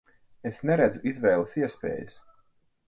[0.51, 2.21] Es neredzu izvēles iespējas.